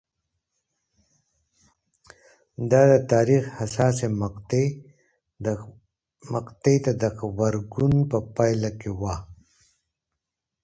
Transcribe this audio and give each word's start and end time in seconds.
دا 2.71 2.81
د 2.91 2.93
تاریخ 3.13 3.43
حساسې 3.59 4.07
مقطعې 6.31 6.77
ته 6.85 6.91
د 7.01 7.03
غبرګون 7.19 7.93
په 8.11 8.17
پایله 8.35 8.71
کې 8.79 8.89
وه 8.99 9.15